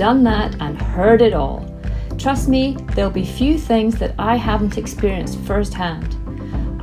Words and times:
done 0.00 0.24
that, 0.24 0.56
and 0.62 0.80
heard 0.80 1.20
it 1.20 1.34
all. 1.34 1.62
Trust 2.16 2.48
me, 2.48 2.74
there'll 2.94 3.10
be 3.10 3.22
few 3.22 3.58
things 3.58 3.98
that 3.98 4.14
I 4.18 4.34
haven't 4.34 4.78
experienced 4.78 5.38
firsthand. 5.40 6.16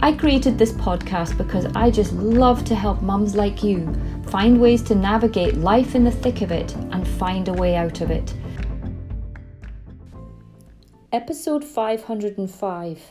I 0.03 0.11
created 0.11 0.59
this 0.59 0.73
podcast 0.73 1.35
because 1.35 1.65
I 1.75 1.89
just 1.89 2.13
love 2.13 2.63
to 2.65 2.75
help 2.75 3.01
mums 3.01 3.35
like 3.35 3.63
you 3.63 3.91
find 4.27 4.61
ways 4.61 4.83
to 4.83 4.93
navigate 4.93 5.55
life 5.55 5.95
in 5.95 6.03
the 6.03 6.11
thick 6.11 6.43
of 6.43 6.51
it 6.51 6.75
and 6.91 7.07
find 7.07 7.47
a 7.47 7.53
way 7.53 7.75
out 7.75 8.01
of 8.01 8.11
it. 8.11 8.35
Episode 11.11 11.63
505 11.63 13.01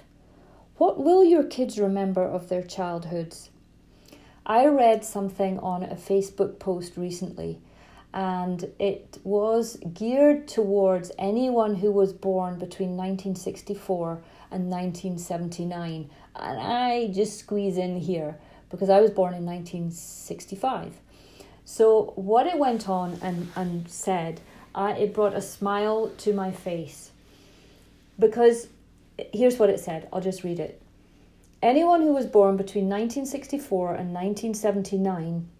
What 0.76 1.02
will 1.02 1.24
your 1.24 1.42
kids 1.42 1.80
remember 1.80 2.22
of 2.22 2.48
their 2.48 2.62
childhoods? 2.62 3.50
I 4.46 4.66
read 4.66 5.04
something 5.04 5.58
on 5.58 5.82
a 5.82 5.96
Facebook 5.96 6.60
post 6.60 6.96
recently 6.96 7.58
and 8.16 8.72
it 8.78 9.18
was 9.24 9.76
geared 9.92 10.48
towards 10.48 11.12
anyone 11.18 11.74
who 11.74 11.92
was 11.92 12.14
born 12.14 12.54
between 12.58 12.96
1964 12.96 14.22
and 14.50 14.70
1979. 14.70 16.08
And 16.34 16.58
I 16.58 17.08
just 17.08 17.38
squeeze 17.38 17.76
in 17.76 18.00
here 18.00 18.38
because 18.70 18.88
I 18.88 19.02
was 19.02 19.10
born 19.10 19.34
in 19.34 19.44
1965. 19.44 20.94
So, 21.66 22.14
what 22.16 22.46
it 22.46 22.58
went 22.58 22.88
on 22.88 23.18
and, 23.20 23.48
and 23.54 23.86
said, 23.86 24.40
uh, 24.74 24.94
it 24.98 25.12
brought 25.12 25.34
a 25.34 25.42
smile 25.42 26.10
to 26.16 26.32
my 26.32 26.52
face. 26.52 27.10
Because 28.18 28.68
here's 29.34 29.58
what 29.58 29.68
it 29.68 29.78
said 29.78 30.08
I'll 30.10 30.22
just 30.22 30.42
read 30.42 30.58
it. 30.58 30.80
Anyone 31.62 32.00
who 32.00 32.14
was 32.14 32.24
born 32.24 32.56
between 32.56 32.84
1964 32.84 33.88
and 33.88 34.14
1979 34.14 35.50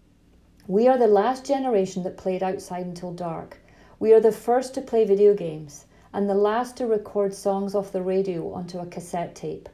we 0.69 0.85
are 0.85 0.97
the 0.97 1.07
last 1.07 1.45
generation 1.45 2.03
that 2.03 2.17
played 2.17 2.43
outside 2.43 2.85
until 2.85 3.13
dark. 3.13 3.57
We 3.99 4.11
are 4.11 4.19
the 4.19 4.33
first 4.33 4.73
to 4.73 4.81
play 4.81 5.05
video 5.05 5.33
games 5.33 5.85
and 6.11 6.29
the 6.29 6.35
last 6.35 6.75
to 6.77 6.85
record 6.85 7.33
songs 7.33 7.73
off 7.73 7.93
the 7.93 8.01
radio 8.01 8.51
onto 8.51 8.79
a 8.79 8.85
cassette 8.85 9.33
tape. 9.33 9.69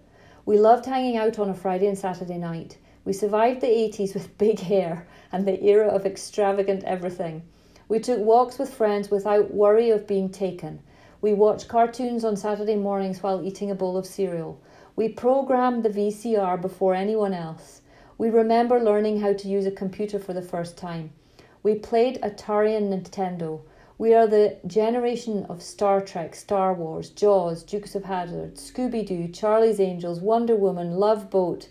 We 0.45 0.59
loved 0.59 0.85
hanging 0.85 1.17
out 1.17 1.39
on 1.39 1.49
a 1.49 1.55
Friday 1.55 1.87
and 1.87 1.97
Saturday 1.97 2.37
night. 2.37 2.77
We 3.05 3.13
survived 3.13 3.61
the 3.61 3.67
80s 3.67 4.13
with 4.13 4.37
big 4.37 4.59
hair 4.59 5.07
and 5.31 5.47
the 5.47 5.63
era 5.63 5.87
of 5.87 6.05
extravagant 6.05 6.83
everything. 6.83 7.41
We 7.89 7.99
took 7.99 8.19
walks 8.19 8.59
with 8.59 8.71
friends 8.71 9.09
without 9.09 9.51
worry 9.51 9.89
of 9.89 10.05
being 10.05 10.29
taken. 10.29 10.79
We 11.21 11.33
watched 11.33 11.69
cartoons 11.69 12.23
on 12.23 12.37
Saturday 12.37 12.75
mornings 12.75 13.23
while 13.23 13.43
eating 13.43 13.71
a 13.71 13.75
bowl 13.75 13.97
of 13.97 14.05
cereal. 14.05 14.61
We 14.95 15.09
programmed 15.09 15.81
the 15.81 15.89
VCR 15.89 16.61
before 16.61 16.93
anyone 16.93 17.33
else. 17.33 17.81
We 18.17 18.29
remember 18.29 18.79
learning 18.79 19.21
how 19.21 19.33
to 19.33 19.47
use 19.47 19.65
a 19.65 19.71
computer 19.71 20.19
for 20.19 20.33
the 20.33 20.41
first 20.41 20.77
time. 20.77 21.11
We 21.63 21.75
played 21.75 22.21
Atari 22.21 22.77
and 22.77 22.93
Nintendo. 22.93 23.61
We 23.97 24.13
are 24.13 24.27
the 24.27 24.57
generation 24.67 25.45
of 25.49 25.63
Star 25.63 25.99
Trek, 25.99 26.35
Star 26.35 26.73
Wars, 26.73 27.09
Jaws, 27.09 27.63
Dukes 27.63 27.95
of 27.95 28.03
Hazzard, 28.03 28.55
Scooby 28.55 29.05
Doo, 29.05 29.27
Charlie's 29.27 29.79
Angels, 29.79 30.19
Wonder 30.19 30.55
Woman, 30.55 30.97
Love 30.97 31.29
Boat, 31.29 31.69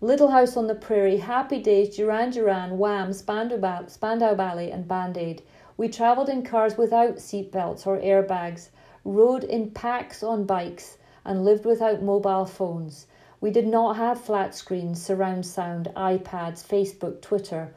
Little 0.00 0.30
House 0.30 0.56
on 0.56 0.66
the 0.66 0.74
Prairie, 0.74 1.18
Happy 1.18 1.60
Days, 1.60 1.94
Duran 1.94 2.30
Duran, 2.30 2.78
Wham, 2.78 3.12
Spandau, 3.12 3.86
Spandau 3.86 4.34
Ballet, 4.34 4.70
and 4.70 4.88
Band 4.88 5.18
Aid. 5.18 5.42
We 5.76 5.88
travelled 5.88 6.30
in 6.30 6.42
cars 6.42 6.78
without 6.78 7.16
seatbelts 7.16 7.86
or 7.86 7.98
airbags, 7.98 8.70
rode 9.04 9.44
in 9.44 9.72
packs 9.72 10.22
on 10.22 10.44
bikes, 10.44 10.96
and 11.24 11.44
lived 11.44 11.66
without 11.66 12.02
mobile 12.02 12.46
phones. 12.46 13.06
We 13.40 13.50
did 13.50 13.66
not 13.66 13.96
have 13.96 14.20
flat 14.20 14.54
screens, 14.54 15.02
surround 15.02 15.46
sound, 15.46 15.88
iPads, 15.96 16.66
Facebook, 16.66 17.22
Twitter, 17.22 17.74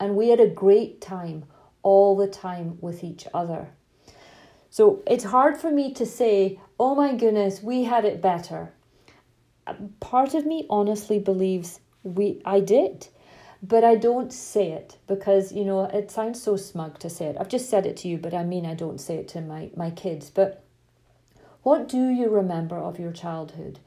and 0.00 0.16
we 0.16 0.28
had 0.28 0.40
a 0.40 0.48
great 0.48 1.00
time 1.00 1.44
all 1.82 2.16
the 2.16 2.26
time 2.26 2.78
with 2.80 3.04
each 3.04 3.26
other. 3.32 3.68
So 4.70 5.02
it's 5.06 5.24
hard 5.24 5.56
for 5.56 5.70
me 5.70 5.92
to 5.94 6.04
say, 6.04 6.58
oh 6.80 6.96
my 6.96 7.14
goodness, 7.14 7.62
we 7.62 7.84
had 7.84 8.04
it 8.04 8.20
better. 8.20 8.72
Part 10.00 10.34
of 10.34 10.44
me 10.44 10.66
honestly 10.68 11.20
believes 11.20 11.78
we 12.02 12.42
I 12.44 12.58
did, 12.60 13.08
but 13.62 13.84
I 13.84 13.94
don't 13.94 14.32
say 14.32 14.72
it 14.72 14.98
because 15.06 15.52
you 15.52 15.64
know 15.64 15.84
it 15.84 16.10
sounds 16.10 16.42
so 16.42 16.56
smug 16.56 16.98
to 16.98 17.08
say 17.08 17.26
it. 17.26 17.36
I've 17.38 17.48
just 17.48 17.70
said 17.70 17.86
it 17.86 17.96
to 17.98 18.08
you, 18.08 18.18
but 18.18 18.34
I 18.34 18.42
mean 18.42 18.66
I 18.66 18.74
don't 18.74 19.00
say 19.00 19.16
it 19.16 19.28
to 19.28 19.40
my, 19.40 19.70
my 19.76 19.90
kids. 19.90 20.28
But 20.28 20.64
what 21.62 21.88
do 21.88 22.08
you 22.08 22.28
remember 22.28 22.76
of 22.76 22.98
your 22.98 23.12
childhood? 23.12 23.78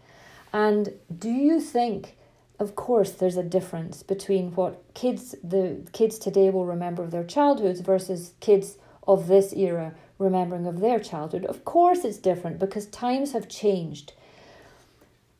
And 0.53 0.93
do 1.17 1.29
you 1.29 1.59
think, 1.59 2.17
of 2.59 2.75
course, 2.75 3.11
there's 3.11 3.37
a 3.37 3.43
difference 3.43 4.03
between 4.03 4.55
what 4.55 4.81
kids, 4.93 5.35
the 5.43 5.85
kids 5.91 6.17
today 6.17 6.49
will 6.49 6.65
remember 6.65 7.03
of 7.03 7.11
their 7.11 7.23
childhoods 7.23 7.81
versus 7.81 8.33
kids 8.39 8.77
of 9.07 9.27
this 9.27 9.53
era 9.53 9.93
remembering 10.17 10.65
of 10.65 10.79
their 10.79 10.99
childhood? 10.99 11.45
Of 11.45 11.65
course, 11.65 12.03
it's 12.03 12.17
different 12.17 12.59
because 12.59 12.87
times 12.87 13.33
have 13.33 13.47
changed. 13.47 14.13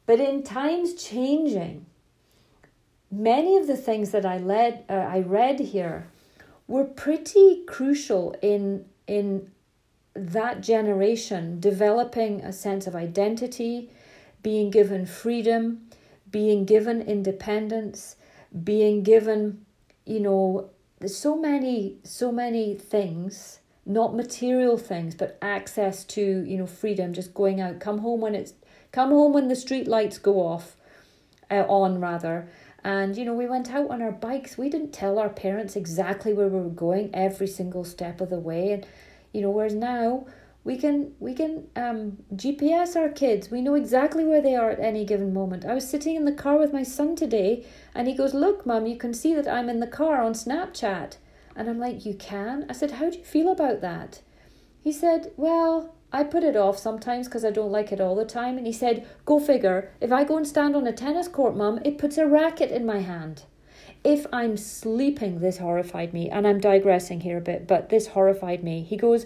But 0.06 0.20
in 0.20 0.44
times 0.44 0.94
changing, 0.94 1.86
many 3.12 3.58
of 3.58 3.68
the 3.68 3.78
things 3.78 4.12
that 4.12 4.26
I 4.26 4.38
led, 4.38 4.86
uh, 4.90 4.94
I 4.94 5.20
read 5.20 5.60
here, 5.60 6.08
were 6.68 6.84
pretty 6.84 7.64
crucial 7.66 8.36
in 8.42 8.86
in 9.08 9.52
that 10.14 10.62
generation 10.62 11.60
developing 11.60 12.42
a 12.42 12.52
sense 12.52 12.88
of 12.88 12.96
identity, 12.96 13.90
being 14.44 14.70
given 14.70 15.06
freedom, 15.06 15.88
being 16.30 16.66
given 16.66 17.02
independence, 17.02 18.16
being 18.64 19.04
given, 19.04 19.66
you 20.06 20.20
know, 20.20 20.70
there's 21.00 21.16
so 21.16 21.38
many, 21.38 21.98
so 22.04 22.32
many 22.32 22.74
things, 22.76 23.60
not 23.86 24.16
material 24.16 24.78
things, 24.78 25.16
but 25.16 25.38
access 25.42 26.04
to, 26.04 26.44
you 26.46 26.58
know, 26.58 26.66
freedom, 26.66 27.14
just 27.14 27.34
going 27.34 27.62
out, 27.62 27.80
come 27.80 28.00
home 28.00 28.22
when 28.22 28.36
it's, 28.36 28.54
come 28.92 29.10
home 29.10 29.34
when 29.34 29.48
the 29.48 29.56
street 29.56 29.88
lights 29.88 30.18
go 30.18 30.42
off, 30.42 30.76
uh, 31.52 31.66
on 31.68 32.00
rather. 32.00 32.50
And, 32.84 33.18
you 33.18 33.26
know, 33.26 33.34
we 33.34 33.48
went 33.48 33.72
out 33.72 33.90
on 33.90 34.02
our 34.02 34.12
bikes. 34.12 34.58
We 34.58 34.70
didn't 34.70 34.94
tell 34.94 35.20
our 35.20 35.30
parents 35.30 35.76
exactly 35.76 36.34
where 36.34 36.48
we 36.48 36.60
were 36.60 36.70
going 36.70 37.10
every 37.14 37.48
single 37.48 37.84
step 37.84 38.22
of 38.22 38.30
the 38.30 38.40
way. 38.40 38.72
And, 38.72 38.86
you 39.34 39.42
know, 39.42 39.50
whereas 39.50 39.74
now 39.74 40.26
we 40.68 40.76
can 40.76 41.14
we 41.22 41.34
can 41.34 41.70
um, 41.78 42.18
GPS 42.36 42.98
our 42.98 43.08
kids. 43.08 43.50
We 43.50 43.62
know 43.62 43.76
exactly 43.76 44.26
where 44.26 44.42
they 44.42 44.54
are 44.54 44.70
at 44.70 44.82
any 44.82 45.06
given 45.06 45.34
moment. 45.34 45.64
I 45.64 45.74
was 45.74 45.90
sitting 45.90 46.18
in 46.18 46.26
the 46.26 46.34
car 46.34 46.58
with 46.58 46.74
my 46.74 46.84
son 46.84 47.16
today, 47.16 47.66
and 47.96 48.06
he 48.06 48.14
goes, 48.14 48.34
"Look, 48.34 48.66
mum, 48.66 48.86
you 48.86 48.98
can 48.98 49.14
see 49.14 49.34
that 49.34 49.48
I'm 49.48 49.70
in 49.70 49.80
the 49.80 49.88
car 49.88 50.22
on 50.22 50.34
Snapchat." 50.34 51.16
And 51.56 51.70
I'm 51.70 51.80
like, 51.80 52.06
"You 52.06 52.16
can?" 52.16 52.66
I 52.70 52.74
said, 52.74 52.92
"How 52.92 53.10
do 53.10 53.18
you 53.18 53.24
feel 53.24 53.50
about 53.50 53.80
that?" 53.80 54.22
He 54.82 54.92
said, 54.92 55.32
"Well." 55.38 55.94
I 56.10 56.24
put 56.24 56.46
it 56.46 56.56
off 56.56 56.78
sometimes 56.78 57.28
because 57.28 57.44
I 57.44 57.52
don't 57.52 57.72
like 57.78 57.92
it 57.92 58.00
all 58.00 58.16
the 58.16 58.24
time. 58.24 58.58
And 58.58 58.66
he 58.66 58.72
said, 58.72 59.06
Go 59.26 59.42
figure, 59.42 59.92
if 60.00 60.10
I 60.10 60.24
go 60.24 60.38
and 60.38 60.48
stand 60.48 60.74
on 60.74 60.88
a 60.88 60.94
tennis 60.94 61.28
court, 61.28 61.54
mum, 61.54 61.82
it 61.84 61.98
puts 61.98 62.18
a 62.18 62.26
racket 62.26 62.72
in 62.72 62.86
my 62.86 63.00
hand. 63.00 63.44
If 64.06 64.26
I'm 64.32 64.56
sleeping, 64.56 65.42
this 65.42 65.58
horrified 65.58 66.14
me, 66.14 66.30
and 66.30 66.48
I'm 66.48 66.62
digressing 66.62 67.20
here 67.22 67.40
a 67.40 67.42
bit, 67.42 67.68
but 67.68 67.90
this 67.90 68.08
horrified 68.08 68.64
me. 68.64 68.84
He 68.84 68.96
goes, 68.96 69.26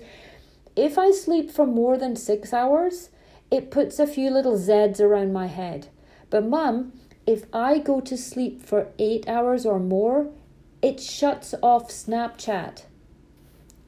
if 0.76 0.98
I 0.98 1.12
sleep 1.12 1.52
for 1.52 1.66
more 1.66 1.98
than 1.98 2.16
six 2.16 2.54
hours, 2.54 3.10
it 3.50 3.72
puts 3.72 4.00
a 4.00 4.08
few 4.08 4.30
little 4.32 4.58
Z's 4.58 5.02
around 5.02 5.34
my 5.34 5.48
head. 5.48 5.90
But, 6.30 6.46
mum, 6.46 6.94
if 7.28 7.46
I 7.54 7.78
go 7.78 8.00
to 8.02 8.18
sleep 8.18 8.64
for 8.64 8.88
eight 8.98 9.28
hours 9.28 9.66
or 9.66 9.80
more, 9.80 10.30
it 10.82 11.00
shuts 11.00 11.54
off 11.62 11.90
Snapchat. 11.90 12.86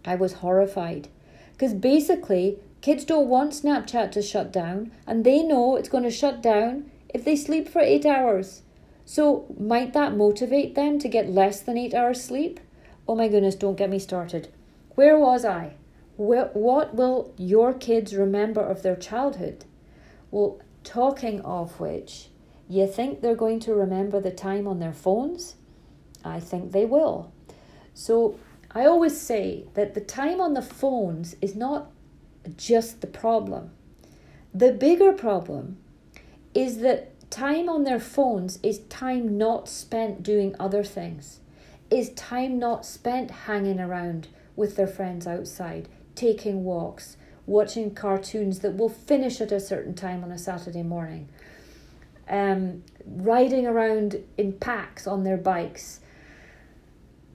I 0.05 0.15
was 0.15 0.33
horrified 0.33 1.07
because 1.53 1.73
basically, 1.73 2.59
kids 2.81 3.05
don't 3.05 3.29
want 3.29 3.53
Snapchat 3.53 4.11
to 4.11 4.21
shut 4.21 4.51
down, 4.51 4.91
and 5.07 5.23
they 5.23 5.41
know 5.41 5.75
it's 5.75 5.89
going 5.89 6.03
to 6.03 6.11
shut 6.11 6.41
down 6.41 6.91
if 7.13 7.23
they 7.23 7.35
sleep 7.35 7.69
for 7.69 7.79
eight 7.79 8.05
hours. 8.05 8.63
So, 9.05 9.45
might 9.57 9.93
that 9.93 10.15
motivate 10.15 10.75
them 10.75 10.99
to 10.99 11.07
get 11.07 11.29
less 11.29 11.61
than 11.61 11.77
eight 11.77 11.93
hours 11.93 12.23
sleep? 12.23 12.59
Oh 13.07 13.15
my 13.15 13.27
goodness, 13.27 13.55
don't 13.55 13.77
get 13.77 13.89
me 13.89 13.99
started. 13.99 14.49
Where 14.95 15.17
was 15.17 15.45
I? 15.45 15.73
What 16.15 16.93
will 16.95 17.33
your 17.37 17.73
kids 17.73 18.15
remember 18.15 18.61
of 18.61 18.83
their 18.83 18.95
childhood? 18.95 19.65
Well, 20.31 20.59
talking 20.83 21.41
of 21.41 21.79
which, 21.79 22.29
you 22.69 22.87
think 22.87 23.21
they're 23.21 23.35
going 23.35 23.59
to 23.61 23.73
remember 23.73 24.19
the 24.19 24.31
time 24.31 24.67
on 24.67 24.79
their 24.79 24.93
phones? 24.93 25.55
I 26.23 26.39
think 26.39 26.71
they 26.71 26.85
will. 26.85 27.31
So 27.93 28.39
I 28.71 28.85
always 28.85 29.19
say 29.19 29.65
that 29.73 29.93
the 29.93 30.01
time 30.01 30.41
on 30.41 30.53
the 30.53 30.61
phones 30.61 31.35
is 31.41 31.55
not 31.55 31.91
just 32.57 33.01
the 33.01 33.07
problem. 33.07 33.71
The 34.53 34.71
bigger 34.71 35.13
problem 35.13 35.77
is 36.53 36.79
that 36.79 37.29
time 37.31 37.69
on 37.69 37.83
their 37.83 37.99
phones 37.99 38.59
is 38.61 38.79
time 38.89 39.37
not 39.37 39.67
spent 39.67 40.21
doing 40.23 40.55
other 40.59 40.83
things, 40.83 41.39
is 41.89 42.11
time 42.11 42.59
not 42.59 42.85
spent 42.85 43.31
hanging 43.31 43.79
around 43.79 44.27
with 44.55 44.75
their 44.75 44.87
friends 44.87 45.25
outside, 45.25 45.89
taking 46.23 46.63
walks, 46.63 47.17
watching 47.45 47.93
cartoons 47.93 48.59
that 48.59 48.77
will 48.77 48.87
finish 48.87 49.41
at 49.41 49.51
a 49.51 49.59
certain 49.59 49.93
time 49.93 50.23
on 50.23 50.31
a 50.31 50.37
Saturday 50.37 50.81
morning, 50.81 51.27
um, 52.29 52.81
riding 53.05 53.67
around 53.67 54.23
in 54.37 54.53
packs 54.53 55.05
on 55.05 55.25
their 55.25 55.35
bikes. 55.35 55.99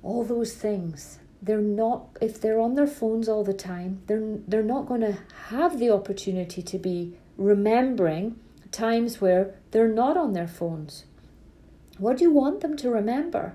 All 0.02 0.24
those 0.24 0.54
things. 0.54 1.18
They're 1.42 1.60
not 1.60 2.16
if 2.20 2.40
they're 2.40 2.60
on 2.60 2.74
their 2.76 2.86
phones 2.86 3.28
all 3.28 3.44
the 3.44 3.52
time, 3.52 4.00
they're 4.06 4.38
they're 4.48 4.62
not 4.76 4.86
going 4.86 5.02
to 5.02 5.18
have 5.50 5.78
the 5.78 5.90
opportunity 5.90 6.62
to 6.62 6.78
be 6.78 7.14
remembering 7.36 8.36
times 8.72 9.20
where 9.20 9.54
they're 9.70 9.94
not 10.02 10.16
on 10.16 10.32
their 10.32 10.48
phones. 10.48 11.04
What 11.98 12.16
do 12.16 12.24
you 12.24 12.32
want 12.32 12.60
them 12.62 12.76
to 12.78 12.90
remember? 12.90 13.54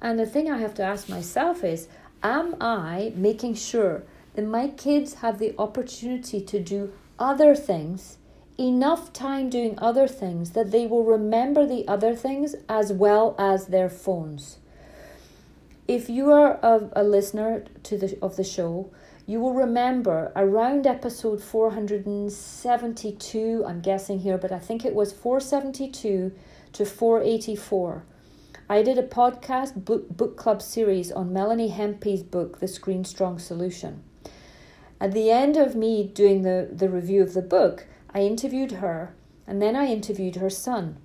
And 0.00 0.18
the 0.18 0.26
thing 0.26 0.50
I 0.50 0.58
have 0.58 0.74
to 0.74 0.82
ask 0.82 1.08
myself 1.08 1.62
is 1.62 1.86
Am 2.22 2.56
I 2.60 3.12
making 3.14 3.54
sure 3.54 4.04
that 4.34 4.46
my 4.46 4.68
kids 4.68 5.14
have 5.14 5.38
the 5.38 5.54
opportunity 5.58 6.40
to 6.40 6.60
do 6.60 6.92
other 7.18 7.54
things, 7.54 8.16
enough 8.58 9.12
time 9.12 9.50
doing 9.50 9.74
other 9.78 10.06
things 10.06 10.50
that 10.50 10.70
they 10.70 10.86
will 10.86 11.04
remember 11.04 11.66
the 11.66 11.88
other 11.88 12.14
things 12.14 12.54
as 12.68 12.92
well 12.92 13.34
as 13.38 13.66
their 13.66 13.88
phones? 13.88 14.58
If 15.88 16.08
you 16.08 16.30
are 16.30 16.60
a, 16.62 16.88
a 16.94 17.02
listener 17.02 17.64
to 17.82 17.98
the 17.98 18.16
of 18.22 18.36
the 18.36 18.44
show, 18.44 18.92
you 19.26 19.40
will 19.40 19.54
remember 19.54 20.32
around 20.34 20.86
episode 20.86 21.42
472, 21.42 23.64
I'm 23.66 23.80
guessing 23.80 24.20
here, 24.20 24.38
but 24.38 24.52
I 24.52 24.58
think 24.58 24.84
it 24.84 24.94
was 24.94 25.12
472 25.12 26.32
to 26.72 26.84
484. 26.84 28.04
I 28.68 28.82
did 28.82 28.98
a 28.98 29.02
podcast 29.02 29.84
book, 29.84 30.08
book 30.08 30.36
club 30.36 30.62
series 30.62 31.10
on 31.10 31.32
Melanie 31.32 31.70
Hempe's 31.70 32.22
book, 32.22 32.60
The 32.60 32.68
Screen 32.68 33.04
Strong 33.04 33.40
Solution. 33.40 34.04
At 35.00 35.12
the 35.12 35.30
end 35.30 35.56
of 35.56 35.74
me 35.74 36.04
doing 36.04 36.42
the, 36.42 36.68
the 36.70 36.90
review 36.90 37.22
of 37.22 37.32
the 37.32 37.42
book, 37.42 37.86
I 38.12 38.20
interviewed 38.20 38.72
her 38.72 39.14
and 39.46 39.62
then 39.62 39.74
I 39.74 39.86
interviewed 39.86 40.36
her 40.36 40.50
son. 40.50 40.98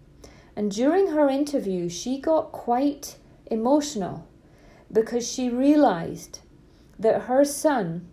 And 0.55 0.69
during 0.69 1.07
her 1.07 1.29
interview, 1.29 1.87
she 1.87 2.19
got 2.19 2.51
quite 2.51 3.17
emotional 3.49 4.27
because 4.91 5.27
she 5.27 5.49
realized 5.49 6.39
that 6.99 7.23
her 7.23 7.45
son 7.45 8.07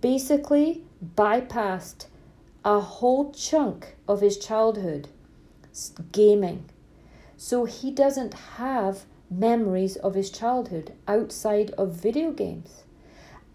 basically 0.00 0.84
bypassed 1.14 2.06
a 2.64 2.80
whole 2.80 3.32
chunk 3.32 3.96
of 4.08 4.20
his 4.20 4.38
childhood 4.38 5.08
gaming. 6.12 6.64
So 7.36 7.64
he 7.64 7.90
doesn't 7.90 8.34
have 8.58 9.04
memories 9.30 9.96
of 9.96 10.14
his 10.14 10.30
childhood 10.30 10.94
outside 11.06 11.70
of 11.72 11.92
video 11.92 12.32
games. 12.32 12.84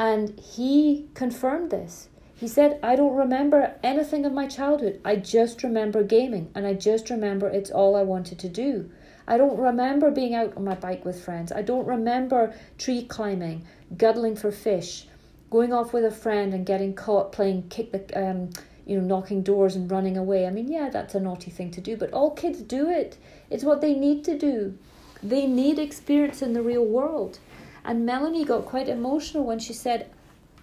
And 0.02 0.40
he 0.40 1.06
confirmed 1.14 1.70
this. 1.70 2.10
He 2.34 2.48
said, 2.48 2.80
I 2.82 2.96
don't 2.96 3.16
remember 3.16 3.76
anything 3.84 4.26
of 4.26 4.34
my 4.34 4.48
childhood. 4.48 5.00
I 5.06 5.16
just 5.16 5.62
remember 5.62 6.02
gaming 6.02 6.50
and 6.56 6.66
I 6.66 6.74
just 6.74 7.12
remember 7.12 7.48
it's 7.48 7.70
all 7.70 7.96
I 7.96 8.02
wanted 8.02 8.40
to 8.40 8.50
do. 8.50 8.90
I 9.28 9.38
don't 9.38 9.60
remember 9.60 10.10
being 10.10 10.34
out 10.34 10.58
on 10.58 10.64
my 10.64 10.74
bike 10.74 11.06
with 11.06 11.24
friends. 11.24 11.52
I 11.52 11.62
don't 11.62 11.86
remember 11.86 12.56
tree 12.80 13.04
climbing, 13.04 13.64
guddling 13.96 14.36
for 14.36 14.52
fish, 14.52 15.06
going 15.52 15.72
off 15.72 15.94
with 15.94 16.04
a 16.04 16.10
friend 16.10 16.52
and 16.56 16.66
getting 16.66 16.96
caught 16.96 17.32
playing 17.32 17.70
kick 17.70 17.92
the 17.92 18.02
um, 18.20 18.50
you 18.88 19.00
know 19.00 19.06
knocking 19.06 19.44
doors 19.44 19.76
and 19.76 19.92
running 19.92 20.18
away. 20.18 20.48
I 20.48 20.50
mean, 20.50 20.72
yeah, 20.72 20.90
that's 20.90 21.14
a 21.14 21.20
naughty 21.20 21.52
thing 21.52 21.70
to 21.70 21.80
do, 21.80 21.96
but 21.96 22.12
all 22.12 22.32
kids 22.32 22.64
do 22.64 22.90
it. 22.90 23.20
It's 23.52 23.64
what 23.64 23.82
they 23.82 23.94
need 23.94 24.24
to 24.24 24.36
do. 24.36 24.80
They 25.22 25.46
need 25.46 25.78
experience 25.78 26.42
in 26.42 26.54
the 26.54 26.64
real 26.64 26.86
world. 26.86 27.38
And 27.84 28.06
Melanie 28.06 28.46
got 28.46 28.66
quite 28.66 28.88
emotional 28.88 29.44
when 29.44 29.60
she 29.60 29.74
said, 29.74 30.10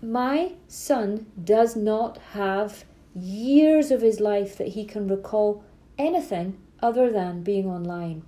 My 0.00 0.52
son 0.68 1.26
does 1.42 1.74
not 1.74 2.18
have 2.32 2.84
years 3.14 3.90
of 3.90 4.00
his 4.00 4.20
life 4.20 4.56
that 4.58 4.68
he 4.68 4.84
can 4.84 5.08
recall 5.08 5.64
anything 5.98 6.58
other 6.80 7.10
than 7.10 7.42
being 7.42 7.66
online. 7.66 8.22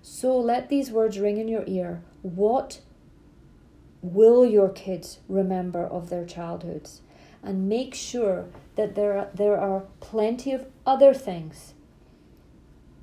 So 0.00 0.36
let 0.36 0.68
these 0.68 0.90
words 0.90 1.18
ring 1.18 1.36
in 1.36 1.48
your 1.48 1.64
ear. 1.66 2.02
What 2.22 2.80
will 4.00 4.44
your 4.44 4.68
kids 4.68 5.18
remember 5.28 5.84
of 5.84 6.10
their 6.10 6.24
childhoods? 6.24 7.02
And 7.42 7.68
make 7.68 7.94
sure 7.94 8.46
that 8.76 8.94
there 8.94 9.18
are, 9.18 9.28
there 9.34 9.60
are 9.60 9.84
plenty 10.00 10.52
of 10.52 10.66
other 10.86 11.12
things 11.12 11.74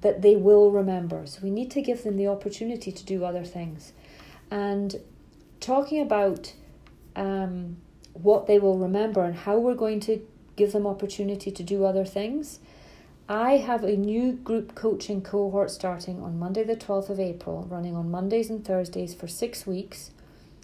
that 0.02 0.22
they 0.22 0.36
will 0.36 0.72
remember. 0.72 1.26
So 1.26 1.42
we 1.44 1.52
need 1.52 1.72
to 1.72 1.82
give 1.82 2.04
them 2.04 2.18
the 2.18 2.28
opportunity 2.28 2.92
to 2.92 3.06
do 3.06 3.26
other 3.26 3.44
things. 3.44 3.94
And 4.52 4.96
talking 5.60 6.02
about 6.02 6.54
um, 7.16 7.78
what 8.14 8.48
they 8.48 8.60
will 8.60 8.78
remember 8.78 9.24
and 9.24 9.36
how 9.36 9.58
we're 9.58 9.76
going 9.76 10.00
to 10.02 10.26
give 10.56 10.72
them 10.74 10.86
opportunity 10.86 11.52
to 11.52 11.64
do 11.64 11.86
other 11.86 12.06
things. 12.06 12.60
I 13.28 13.58
have 13.58 13.84
a 13.84 13.96
new 13.96 14.34
group 14.34 14.74
coaching 14.76 15.22
cohort 15.22 15.70
starting 15.70 16.22
on 16.22 16.40
Monday, 16.40 16.64
the 16.64 16.76
12th 16.76 17.10
of 17.10 17.20
April, 17.20 17.68
running 17.70 17.96
on 17.96 18.10
Mondays 18.10 18.50
and 18.50 18.66
Thursdays 18.66 19.14
for 19.14 19.28
six 19.28 19.68
weeks, 19.68 20.12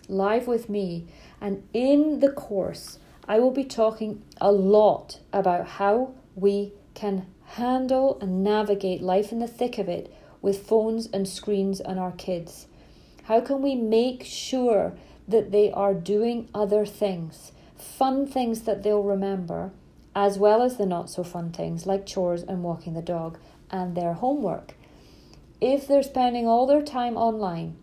live 0.10 0.48
with 0.48 0.68
me. 0.68 1.06
And 1.40 1.64
in 1.74 2.20
the 2.20 2.32
course, 2.32 2.98
I 3.28 3.40
will 3.40 3.52
be 3.52 3.64
talking 3.64 4.24
a 4.42 4.52
lot 4.52 5.20
about 5.32 5.68
how 5.68 6.14
we 6.36 6.74
can 6.96 7.28
handle 7.46 8.18
and 8.20 8.44
navigate 8.44 9.02
life 9.02 9.32
in 9.32 9.40
the 9.40 9.48
thick 9.48 9.78
of 9.78 9.88
it 9.88 10.12
with 10.42 10.68
phones 10.68 11.08
and 11.08 11.28
screens 11.28 11.80
and 11.80 12.00
our 12.00 12.12
kids. 12.14 12.68
How 13.26 13.42
can 13.42 13.62
we 13.62 13.76
make 13.76 14.24
sure 14.24 14.94
that 15.28 15.52
they 15.52 15.72
are 15.72 15.94
doing 15.96 16.48
other 16.54 16.86
things, 16.86 17.52
fun 17.76 18.28
things 18.28 18.62
that 18.62 18.84
they'll 18.84 19.02
remember, 19.02 19.72
as 20.16 20.38
well 20.38 20.62
as 20.62 20.78
the 20.78 20.86
not 20.86 21.10
so 21.10 21.24
fun 21.24 21.52
things 21.52 21.88
like 21.88 22.06
chores 22.06 22.44
and 22.44 22.64
walking 22.64 22.94
the 22.94 23.02
dog 23.02 23.40
and 23.72 23.96
their 23.96 24.14
homework? 24.14 24.76
If 25.60 25.88
they're 25.88 26.04
spending 26.04 26.48
all 26.48 26.68
their 26.68 26.84
time 26.84 27.18
online, 27.18 27.78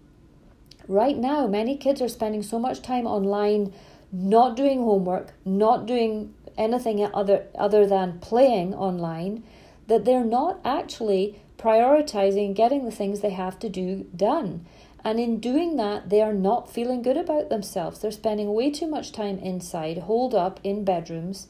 right 0.86 1.18
now, 1.18 1.48
many 1.48 1.76
kids 1.76 2.00
are 2.00 2.08
spending 2.08 2.44
so 2.44 2.60
much 2.60 2.80
time 2.80 3.06
online 3.06 3.74
not 4.12 4.56
doing 4.56 4.78
homework, 4.78 5.32
not 5.44 5.86
doing 5.86 6.34
anything 6.56 7.04
other 7.14 7.46
other 7.58 7.86
than 7.86 8.18
playing 8.20 8.74
online 8.74 9.42
that 9.88 10.04
they're 10.04 10.24
not 10.24 10.60
actually 10.64 11.42
prioritizing 11.58 12.54
getting 12.54 12.84
the 12.84 12.90
things 12.90 13.20
they 13.20 13.30
have 13.30 13.58
to 13.58 13.68
do 13.68 14.06
done. 14.14 14.64
And 15.04 15.18
in 15.18 15.40
doing 15.40 15.76
that, 15.76 16.10
they 16.10 16.22
are 16.22 16.32
not 16.32 16.72
feeling 16.72 17.02
good 17.02 17.16
about 17.16 17.48
themselves. 17.48 17.98
They're 17.98 18.12
spending 18.12 18.54
way 18.54 18.70
too 18.70 18.86
much 18.86 19.10
time 19.10 19.38
inside, 19.38 19.98
holed 19.98 20.34
up 20.34 20.60
in 20.62 20.84
bedrooms. 20.84 21.48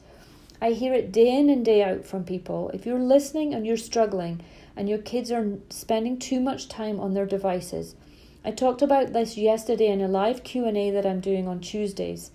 I 0.59 0.71
hear 0.71 0.93
it 0.93 1.11
day 1.11 1.37
in 1.37 1.49
and 1.49 1.63
day 1.63 1.83
out 1.83 2.05
from 2.05 2.23
people. 2.23 2.71
If 2.73 2.85
you're 2.85 2.99
listening 2.99 3.53
and 3.53 3.67
you're 3.67 3.77
struggling 3.77 4.41
and 4.75 4.89
your 4.89 4.97
kids 4.97 5.31
are 5.31 5.59
spending 5.69 6.17
too 6.17 6.39
much 6.39 6.67
time 6.67 6.99
on 6.99 7.13
their 7.13 7.25
devices, 7.25 7.95
I 8.43 8.51
talked 8.51 8.81
about 8.81 9.13
this 9.13 9.37
yesterday 9.37 9.87
in 9.87 10.01
a 10.01 10.07
live 10.07 10.43
Q&A 10.43 10.89
that 10.91 11.05
I'm 11.05 11.19
doing 11.19 11.47
on 11.47 11.59
Tuesdays 11.59 12.31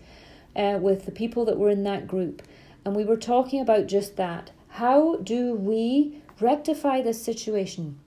uh, 0.55 0.79
with 0.81 1.05
the 1.05 1.11
people 1.11 1.45
that 1.47 1.59
were 1.59 1.71
in 1.71 1.83
that 1.85 2.07
group. 2.07 2.43
And 2.85 2.95
we 2.95 3.05
were 3.05 3.17
talking 3.17 3.61
about 3.61 3.87
just 3.87 4.17
that. 4.17 4.53
How 4.69 5.17
do 5.17 5.55
we 5.55 6.23
rectify 6.41 7.03
this 7.03 7.23
situation? 7.23 7.99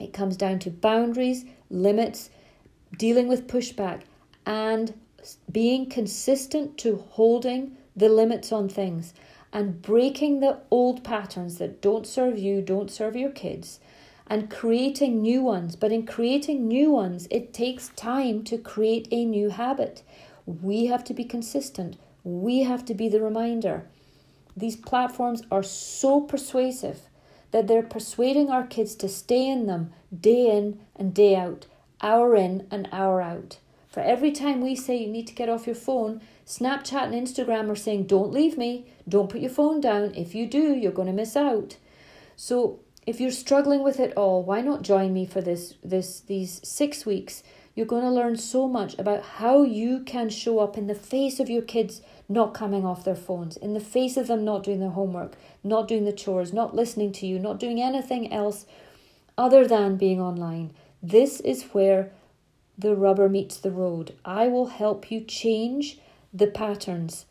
It 0.00 0.12
comes 0.12 0.36
down 0.36 0.58
to 0.60 0.70
boundaries, 0.70 1.44
limits, 1.70 2.30
dealing 2.98 3.28
with 3.28 3.46
pushback, 3.46 4.02
and 4.44 4.94
being 5.50 5.88
consistent 5.88 6.76
to 6.78 6.96
holding 7.10 7.76
the 7.96 8.08
limits 8.08 8.52
on 8.52 8.68
things 8.68 9.14
and 9.52 9.80
breaking 9.80 10.40
the 10.40 10.58
old 10.70 11.04
patterns 11.04 11.58
that 11.58 11.80
don't 11.80 12.06
serve 12.06 12.36
you, 12.38 12.60
don't 12.60 12.90
serve 12.90 13.14
your 13.14 13.30
kids, 13.30 13.78
and 14.26 14.50
creating 14.50 15.22
new 15.22 15.42
ones. 15.42 15.76
But 15.76 15.92
in 15.92 16.06
creating 16.06 16.66
new 16.66 16.90
ones, 16.90 17.28
it 17.30 17.54
takes 17.54 17.90
time 17.90 18.42
to 18.44 18.58
create 18.58 19.06
a 19.12 19.24
new 19.24 19.50
habit. 19.50 20.02
We 20.44 20.86
have 20.86 21.04
to 21.04 21.14
be 21.14 21.24
consistent, 21.24 21.96
we 22.24 22.64
have 22.64 22.84
to 22.86 22.94
be 22.94 23.08
the 23.08 23.22
reminder. 23.22 23.86
These 24.56 24.76
platforms 24.76 25.42
are 25.50 25.62
so 25.62 26.20
persuasive 26.20 27.00
that 27.54 27.68
they're 27.68 27.84
persuading 27.84 28.50
our 28.50 28.66
kids 28.66 28.96
to 28.96 29.08
stay 29.08 29.48
in 29.48 29.66
them 29.66 29.92
day 30.20 30.50
in 30.50 30.76
and 30.96 31.14
day 31.14 31.36
out, 31.36 31.66
hour 32.00 32.34
in 32.34 32.66
and 32.68 32.88
hour 32.90 33.22
out. 33.22 33.58
For 33.86 34.00
every 34.00 34.32
time 34.32 34.60
we 34.60 34.74
say 34.74 34.96
you 34.96 35.06
need 35.06 35.28
to 35.28 35.34
get 35.36 35.48
off 35.48 35.64
your 35.64 35.76
phone, 35.76 36.20
Snapchat 36.44 37.04
and 37.04 37.14
Instagram 37.14 37.70
are 37.70 37.76
saying, 37.76 38.08
Don't 38.08 38.32
leave 38.32 38.58
me, 38.58 38.86
don't 39.08 39.30
put 39.30 39.40
your 39.40 39.50
phone 39.50 39.80
down. 39.80 40.16
If 40.16 40.34
you 40.34 40.48
do, 40.48 40.74
you're 40.74 40.90
going 40.90 41.06
to 41.06 41.12
miss 41.12 41.36
out. 41.36 41.76
So 42.34 42.80
if 43.06 43.20
you're 43.20 43.30
struggling 43.30 43.84
with 43.84 44.00
it 44.00 44.12
all, 44.16 44.42
why 44.42 44.60
not 44.60 44.82
join 44.82 45.12
me 45.12 45.24
for 45.24 45.40
this 45.40 45.74
this 45.84 46.18
these 46.18 46.60
six 46.64 47.06
weeks 47.06 47.44
You're 47.74 47.86
going 47.86 48.04
to 48.04 48.10
learn 48.10 48.36
so 48.36 48.68
much 48.68 48.96
about 48.98 49.22
how 49.22 49.64
you 49.64 50.00
can 50.00 50.28
show 50.28 50.60
up 50.60 50.78
in 50.78 50.86
the 50.86 50.94
face 50.94 51.40
of 51.40 51.50
your 51.50 51.62
kids 51.62 52.02
not 52.28 52.54
coming 52.54 52.84
off 52.84 53.04
their 53.04 53.16
phones, 53.16 53.56
in 53.56 53.74
the 53.74 53.80
face 53.80 54.16
of 54.16 54.28
them 54.28 54.44
not 54.44 54.62
doing 54.62 54.78
their 54.78 54.90
homework, 54.90 55.34
not 55.64 55.88
doing 55.88 56.04
the 56.04 56.12
chores, 56.12 56.52
not 56.52 56.76
listening 56.76 57.10
to 57.12 57.26
you, 57.26 57.38
not 57.38 57.58
doing 57.58 57.82
anything 57.82 58.32
else 58.32 58.64
other 59.36 59.66
than 59.66 59.96
being 59.96 60.20
online. 60.20 60.72
This 61.02 61.40
is 61.40 61.64
where 61.72 62.12
the 62.78 62.94
rubber 62.94 63.28
meets 63.28 63.56
the 63.56 63.72
road. 63.72 64.14
I 64.24 64.46
will 64.46 64.66
help 64.66 65.10
you 65.10 65.20
change 65.20 65.98
the 66.32 66.46
patterns, 66.46 67.26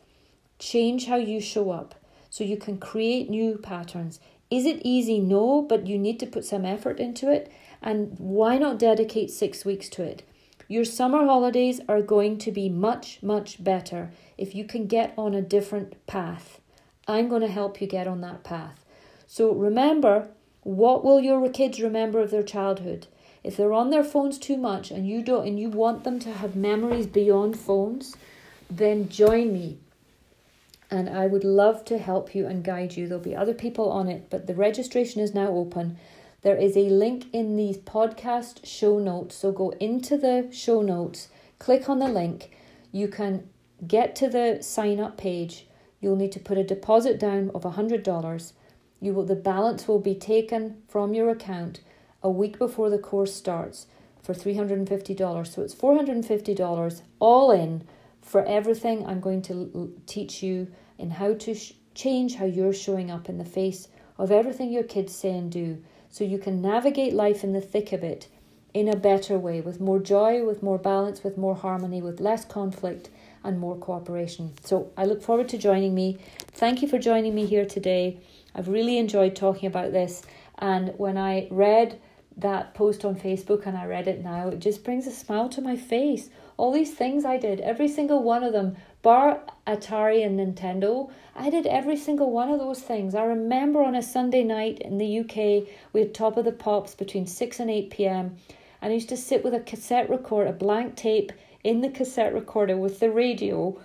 change 0.60 1.06
how 1.06 1.16
you 1.16 1.40
show 1.40 1.72
up 1.72 1.96
so 2.30 2.44
you 2.44 2.58
can 2.58 2.78
create 2.78 3.30
new 3.30 3.58
patterns. 3.58 4.20
Is 4.50 4.66
it 4.66 4.82
easy? 4.84 5.20
No, 5.20 5.62
but 5.62 5.88
you 5.88 5.98
need 5.98 6.20
to 6.20 6.28
put 6.28 6.46
some 6.46 6.66
effort 6.66 7.00
into 7.00 7.32
it. 7.32 7.52
And 7.82 8.16
why 8.20 8.58
not 8.58 8.80
dedicate 8.80 9.32
six 9.32 9.66
weeks 9.66 9.90
to 9.90 10.04
it? 10.04 10.24
Your 10.68 10.86
summer 10.86 11.26
holidays 11.26 11.82
are 11.90 12.02
going 12.02 12.38
to 12.40 12.52
be 12.52 12.70
much, 12.70 13.22
much 13.22 13.64
better 13.64 14.12
if 14.38 14.56
you 14.56 14.66
can 14.66 14.88
get 14.88 15.14
on 15.18 15.34
a 15.34 15.42
different 15.42 16.06
path. 16.08 16.60
I'm 17.08 17.28
going 17.28 17.42
to 17.42 17.48
help 17.48 17.82
you 17.82 17.88
get 17.88 18.08
on 18.08 18.22
that 18.22 18.44
path. 18.44 18.86
So 19.28 19.54
remember, 19.54 20.30
what 20.64 21.04
will 21.04 21.20
your 21.20 21.48
kids 21.50 21.82
remember 21.82 22.22
of 22.22 22.32
their 22.32 22.44
childhood? 22.44 23.08
If 23.44 23.58
they're 23.58 23.74
on 23.74 23.90
their 23.90 24.06
phones 24.06 24.38
too 24.38 24.56
much 24.56 24.90
and 24.90 25.08
you 25.08 25.22
don't 25.22 25.46
and 25.46 25.60
you 25.60 25.70
want 25.70 26.06
them 26.06 26.18
to 26.20 26.32
have 26.32 26.56
memories 26.56 27.08
beyond 27.08 27.60
phones, 27.60 28.16
then 28.70 29.10
join 29.10 29.52
me. 29.52 29.78
And 30.90 31.10
I 31.10 31.28
would 31.28 31.44
love 31.44 31.84
to 31.86 31.98
help 31.98 32.34
you 32.34 32.48
and 32.48 32.64
guide 32.64 32.96
you. 32.96 33.08
There'll 33.08 33.24
be 33.24 33.36
other 33.36 33.54
people 33.54 33.92
on 33.92 34.08
it, 34.08 34.30
but 34.30 34.48
the 34.48 34.54
registration 34.54 35.22
is 35.22 35.34
now 35.34 35.50
open. 35.50 35.98
There 36.44 36.58
is 36.58 36.76
a 36.76 36.90
link 36.90 37.28
in 37.32 37.56
the 37.56 37.74
podcast 37.86 38.66
show 38.66 39.00
notes. 39.00 39.36
So 39.36 39.54
go 39.54 39.70
into 39.80 40.18
the 40.18 40.50
show 40.52 40.82
notes, 40.82 41.30
click 41.58 41.88
on 41.88 42.00
the 42.00 42.10
link. 42.10 42.52
You 42.92 43.08
can 43.08 43.50
get 43.88 44.14
to 44.18 44.28
the 44.28 44.58
sign 44.62 45.00
up 45.00 45.18
page. 45.18 45.68
You'll 46.02 46.18
need 46.18 46.34
to 46.34 46.42
put 46.42 46.58
a 46.58 46.64
deposit 46.66 47.18
down 47.18 47.50
of 47.56 47.64
$100. 47.64 48.54
You 49.00 49.14
will 49.14 49.26
the 49.26 49.36
balance 49.36 49.88
will 49.88 50.00
be 50.00 50.16
taken 50.16 50.82
from 50.90 51.14
your 51.14 51.30
account 51.30 51.80
a 52.22 52.30
week 52.30 52.60
before 52.60 52.90
the 52.90 52.98
course 52.98 53.34
starts 53.34 53.88
for 54.22 54.34
$350. 54.34 55.48
So 55.48 55.62
it's 55.62 55.76
$450 55.76 57.02
all 57.20 57.52
in 57.52 57.88
for 58.22 58.44
everything 58.46 59.06
I'm 59.06 59.22
going 59.22 59.42
to 59.44 59.98
teach 60.08 60.44
you 60.44 60.68
in 60.98 61.12
how 61.12 61.36
to 61.36 61.56
sh- 61.56 61.74
change 61.96 62.36
how 62.36 62.46
you're 62.46 62.74
showing 62.74 63.10
up 63.10 63.30
in 63.30 63.38
the 63.38 63.46
face 63.46 63.88
of 64.18 64.30
everything 64.30 64.74
your 64.74 64.84
kids 64.84 65.16
say 65.16 65.38
and 65.38 65.50
do 65.50 65.82
so 66.14 66.24
you 66.24 66.38
can 66.38 66.62
navigate 66.62 67.12
life 67.12 67.44
in 67.44 67.54
the 67.54 67.60
thick 67.60 67.92
of 67.92 68.04
it 68.04 68.28
in 68.72 68.88
a 68.88 68.96
better 68.96 69.40
way 69.40 69.62
with 69.62 69.82
more 69.82 69.98
joy, 69.98 70.46
with 70.46 70.62
more 70.62 70.78
balance, 70.78 71.24
with 71.24 71.40
more 71.40 71.56
harmony, 71.56 72.04
with 72.04 72.20
less 72.20 72.46
conflict 72.46 73.10
and 73.44 73.60
more 73.60 73.76
cooperation. 73.76 74.54
So 74.64 74.92
I 74.96 75.06
look 75.06 75.24
forward 75.24 75.50
to 75.50 75.58
joining 75.58 75.96
me. 75.96 76.20
Thank 76.52 76.84
you 76.84 76.88
for 76.88 77.00
joining 77.00 77.34
me 77.34 77.48
here 77.48 77.66
today. 77.66 78.20
I've 78.54 78.68
really 78.68 79.00
enjoyed 79.00 79.36
talking 79.36 79.66
about 79.66 79.92
this 79.92 80.22
and 80.60 80.94
when 81.00 81.18
I 81.18 81.48
read 81.50 82.00
that 82.38 82.76
post 82.76 83.04
on 83.04 83.16
Facebook 83.16 83.66
and 83.66 83.76
I 83.76 83.88
read 83.88 84.08
it 84.08 84.24
now, 84.24 84.50
it 84.50 84.60
just 84.60 84.84
brings 84.84 85.08
a 85.08 85.12
smile 85.12 85.50
to 85.50 85.62
my 85.62 85.76
face. 85.76 86.30
All 86.58 86.72
these 86.72 86.94
things 86.94 87.26
I 87.26 87.38
did, 87.38 87.60
every 87.62 87.88
single 87.88 88.22
one 88.22 88.44
of 88.44 88.54
them, 88.54 88.76
bar 89.02 89.42
Atari 89.66 90.26
and 90.26 90.40
Nintendo, 90.40 91.12
I 91.36 91.50
did 91.50 91.66
every 91.66 91.98
single 91.98 92.32
one 92.32 92.50
of 92.50 92.60
those 92.60 92.82
things. 92.82 93.16
I 93.16 93.24
remember 93.24 93.84
on 93.84 93.96
a 93.96 94.04
Sunday 94.04 94.44
night 94.44 94.80
in 94.80 94.98
the 94.98 95.20
UK, 95.20 95.68
we 95.94 96.02
had 96.02 96.14
Top 96.14 96.38
of 96.38 96.46
the 96.46 96.52
Pops 96.52 96.96
between 96.96 97.26
6 97.26 97.60
and 97.60 97.72
8 97.72 97.90
pm, 97.90 98.38
and 98.82 98.92
I 98.92 98.94
used 98.94 99.10
to 99.10 99.18
sit 99.18 99.44
with 99.44 99.54
a 99.54 99.60
cassette 99.60 100.10
recorder, 100.10 100.50
a 100.50 100.54
blank 100.54 100.96
tape 100.96 101.32
in 101.64 101.82
the 101.82 101.90
cassette 101.90 102.34
recorder 102.34 102.78
with 102.78 103.00
the 103.00 103.10
radio, 103.10 103.80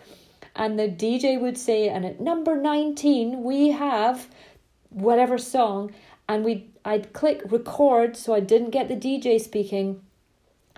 and 0.54 0.78
the 0.78 0.88
DJ 0.88 1.40
would 1.40 1.56
say, 1.56 1.88
and 1.88 2.04
at 2.04 2.20
number 2.20 2.56
19, 2.56 3.42
we 3.42 3.70
have 3.70 4.28
whatever 4.90 5.38
song, 5.38 5.92
and 6.28 6.44
we 6.44 6.70
I'd 6.84 7.12
click 7.12 7.42
record 7.50 8.16
so 8.16 8.34
I 8.34 8.40
didn't 8.40 8.70
get 8.70 8.88
the 8.88 8.96
DJ 8.96 9.40
speaking. 9.40 10.02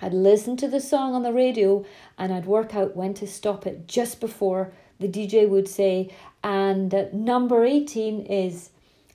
I'd 0.01 0.13
listen 0.13 0.57
to 0.57 0.67
the 0.67 0.79
song 0.79 1.13
on 1.13 1.23
the 1.23 1.33
radio 1.33 1.85
and 2.17 2.33
I'd 2.33 2.45
work 2.45 2.75
out 2.75 2.95
when 2.95 3.13
to 3.15 3.27
stop 3.27 3.67
it 3.67 3.87
just 3.87 4.19
before 4.19 4.71
the 4.99 5.07
DJ 5.07 5.47
would 5.49 5.67
say, 5.67 6.13
and 6.43 6.93
uh, 6.93 7.05
number 7.11 7.65
18 7.65 8.25
is, 8.27 8.69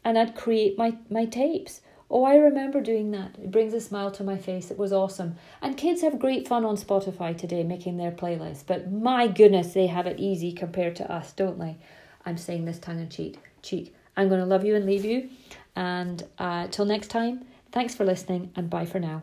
and 0.04 0.18
I'd 0.18 0.34
create 0.34 0.76
my, 0.76 0.96
my 1.08 1.24
tapes. 1.24 1.80
Oh, 2.10 2.24
I 2.24 2.36
remember 2.36 2.80
doing 2.80 3.10
that. 3.12 3.36
It 3.42 3.50
brings 3.50 3.74
a 3.74 3.80
smile 3.80 4.10
to 4.12 4.24
my 4.24 4.36
face. 4.36 4.70
It 4.70 4.78
was 4.78 4.92
awesome. 4.92 5.36
And 5.60 5.76
kids 5.76 6.02
have 6.02 6.18
great 6.18 6.46
fun 6.46 6.64
on 6.64 6.76
Spotify 6.76 7.36
today 7.36 7.64
making 7.64 7.96
their 7.96 8.12
playlists, 8.12 8.64
but 8.66 8.92
my 8.92 9.26
goodness, 9.26 9.72
they 9.72 9.86
have 9.86 10.06
it 10.06 10.20
easy 10.20 10.52
compared 10.52 10.96
to 10.96 11.10
us, 11.10 11.32
don't 11.32 11.58
they? 11.58 11.78
I'm 12.24 12.36
saying 12.36 12.64
this 12.64 12.78
tongue 12.78 13.00
in 13.00 13.08
cheek. 13.08 13.38
cheek. 13.62 13.94
I'm 14.16 14.28
going 14.28 14.40
to 14.40 14.46
love 14.46 14.64
you 14.64 14.74
and 14.74 14.86
leave 14.86 15.04
you. 15.04 15.30
And 15.74 16.24
uh, 16.38 16.68
till 16.68 16.84
next 16.84 17.08
time, 17.08 17.44
thanks 17.70 17.94
for 17.94 18.04
listening 18.04 18.50
and 18.56 18.70
bye 18.70 18.86
for 18.86 18.98
now. 18.98 19.22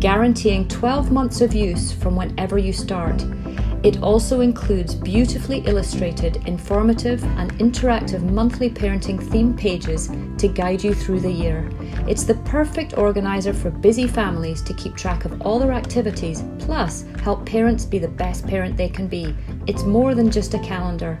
guaranteeing 0.00 0.68
12 0.68 1.10
months 1.10 1.40
of 1.40 1.54
use 1.54 1.92
from 1.92 2.14
whenever 2.14 2.56
you 2.56 2.72
start. 2.72 3.24
It 3.84 4.02
also 4.02 4.40
includes 4.40 4.94
beautifully 4.94 5.58
illustrated, 5.60 6.36
informative, 6.48 7.22
and 7.38 7.52
interactive 7.58 8.22
monthly 8.22 8.70
parenting 8.70 9.22
theme 9.22 9.56
pages 9.56 10.10
to 10.38 10.48
guide 10.48 10.82
you 10.82 10.94
through 10.94 11.20
the 11.20 11.30
year. 11.30 11.70
It's 12.08 12.24
the 12.24 12.34
perfect 12.34 12.98
organizer 12.98 13.52
for 13.52 13.70
busy 13.70 14.08
families 14.08 14.62
to 14.62 14.74
keep 14.74 14.96
track 14.96 15.24
of 15.24 15.40
all 15.42 15.60
their 15.60 15.72
activities, 15.72 16.42
plus 16.58 17.04
help 17.22 17.46
parents 17.46 17.84
be 17.84 17.98
the 17.98 18.08
best 18.08 18.46
parent 18.46 18.76
they 18.76 18.88
can 18.88 19.06
be. 19.06 19.34
It's 19.66 19.84
more 19.84 20.14
than 20.14 20.30
just 20.30 20.54
a 20.54 20.58
calendar. 20.58 21.20